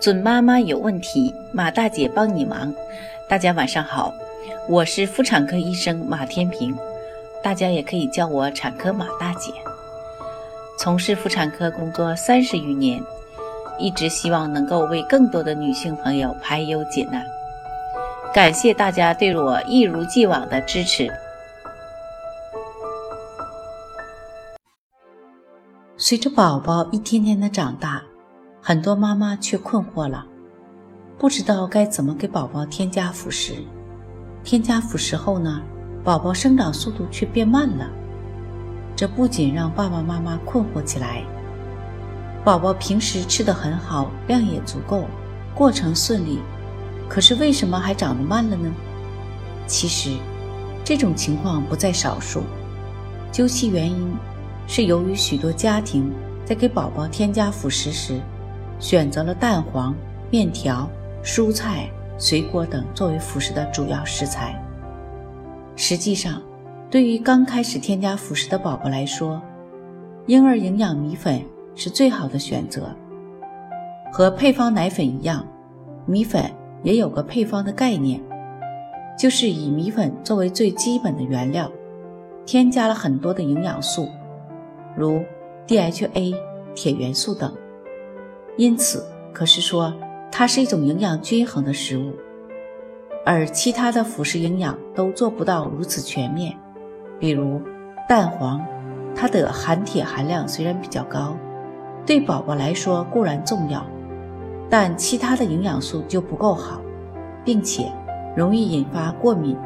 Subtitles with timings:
[0.00, 2.72] 准妈妈有问题，马大姐帮你忙。
[3.28, 4.14] 大家晚上好，
[4.66, 6.74] 我是妇产科医生马天平，
[7.42, 9.52] 大家也可以叫我产科马大姐。
[10.78, 12.98] 从事妇产科工作三十余年，
[13.78, 17.22] 一直希望能够为更多的女性朋友排忧解难。
[18.32, 21.12] 感谢大家对我一如既往的支持。
[25.98, 28.02] 随着宝宝一天天的长大。
[28.70, 30.24] 很多妈妈却困惑了，
[31.18, 33.54] 不知道该怎么给宝宝添加辅食。
[34.44, 35.60] 添加辅食后呢，
[36.04, 37.90] 宝宝生长速度却变慢了。
[38.94, 41.24] 这不仅让爸爸妈妈困惑起来。
[42.44, 45.02] 宝宝平时吃得很好，量也足够，
[45.52, 46.38] 过程顺利，
[47.08, 48.70] 可是为什么还长得慢了呢？
[49.66, 50.16] 其实，
[50.84, 52.44] 这种情况不在少数。
[53.32, 54.14] 究其原因，
[54.68, 58.20] 是由于许多家庭在给宝宝添加辅食时，
[58.80, 59.94] 选择了蛋黄、
[60.30, 60.90] 面条、
[61.22, 61.88] 蔬菜、
[62.18, 64.60] 水果等作为辅食的主要食材。
[65.76, 66.42] 实际上，
[66.90, 69.40] 对于刚开始添加辅食的宝宝来说，
[70.26, 71.42] 婴儿营养米粉
[71.76, 72.94] 是最好的选择。
[74.12, 75.46] 和配方奶粉一样，
[76.04, 76.50] 米粉
[76.82, 78.20] 也有个配方的概念，
[79.18, 81.70] 就是以米粉作为最基本的原料，
[82.44, 84.08] 添加了很多的营养素，
[84.96, 85.22] 如
[85.66, 86.34] DHA、
[86.74, 87.54] 铁元素等。
[88.60, 89.90] 因此，可是说
[90.30, 92.12] 它是一种营养均衡的食物，
[93.24, 96.54] 而其他的辅食营养都做不到如此全面。
[97.18, 97.58] 比如
[98.06, 98.62] 蛋黄，
[99.16, 101.34] 它的含铁含量虽然比较高，
[102.04, 103.82] 对宝宝来说固然重要，
[104.68, 106.82] 但其他的营养素就不够好，
[107.42, 107.90] 并且
[108.36, 109.56] 容易引发过敏。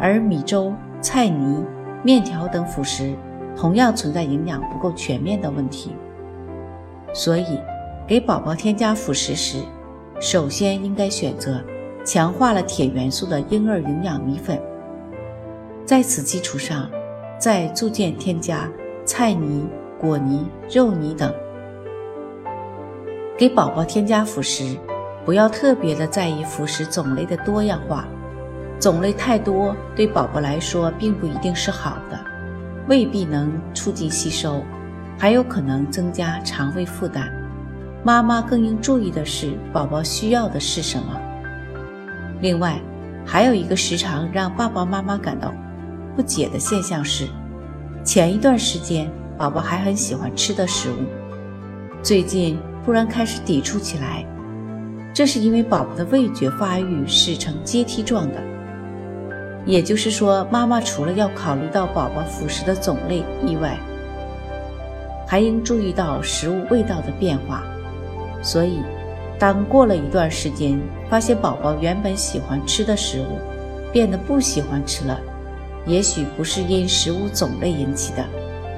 [0.00, 1.62] 而米粥、菜泥、
[2.02, 3.14] 面条等辅食
[3.54, 5.94] 同样存在营养不够全面的问题，
[7.12, 7.60] 所以。
[8.08, 9.58] 给宝宝添加辅食时，
[10.18, 11.62] 首先应该选择
[12.06, 14.58] 强化了铁元素的婴儿营养米粉，
[15.84, 16.88] 在此基础上，
[17.38, 18.66] 再逐渐添加
[19.04, 19.68] 菜泥、
[20.00, 21.30] 果泥、肉泥等。
[23.36, 24.74] 给宝宝添加辅食，
[25.26, 28.08] 不要特别的在意辅食种类的多样化，
[28.80, 32.18] 种类太多对宝宝来说并不一定是好的，
[32.88, 34.62] 未必能促进吸收，
[35.18, 37.30] 还有可能增加肠胃负担。
[38.04, 41.20] 妈妈更应注意的是，宝宝需要的是什么。
[42.40, 42.80] 另外，
[43.26, 45.52] 还有一个时常让爸爸妈妈感到
[46.14, 47.26] 不解的现象是，
[48.04, 50.94] 前一段时间宝宝还很喜欢吃的食物，
[52.02, 54.24] 最近突然开始抵触起来。
[55.12, 58.40] 这是因为宝宝的味觉发育是呈阶梯状的，
[59.66, 63.76] 也就是说，妈妈除了要考虑到宝宝辅食的种类以外，
[65.26, 67.64] 还应注意到食物味道的变化。
[68.42, 68.82] 所以，
[69.38, 73.38] 当过了一段时间，发现宝宝原本喜欢吃的食物
[73.92, 75.20] 变得不喜欢吃了，
[75.86, 78.24] 也许不是因食物种类引起的，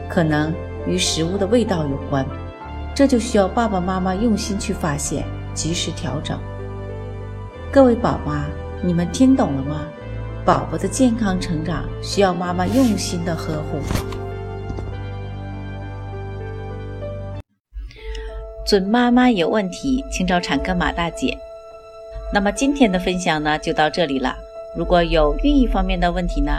[0.08, 0.52] 可能
[0.86, 2.24] 与食物的味道有关。
[2.94, 6.38] 这就需要爸爸妈妈用心去发现，及时调整。
[7.72, 8.44] 各位宝妈，
[8.82, 9.82] 你们听懂了吗？
[10.44, 13.78] 宝宝的健康成长需要妈妈用心的呵护。
[18.70, 21.36] 准妈妈有问题，请找产科马大姐。
[22.32, 24.36] 那么今天的分享呢，就到这里了。
[24.76, 26.52] 如果有孕育方面的问题呢，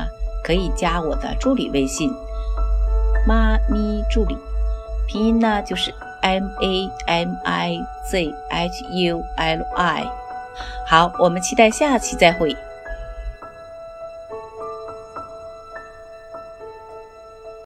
[0.43, 2.11] 可以加我的助理微信
[3.25, 4.35] “妈咪助理”，
[5.07, 7.79] 拼音呢就是 M A M I
[8.09, 10.03] Z H U L I。
[10.85, 12.53] 好，我们期待下期再会。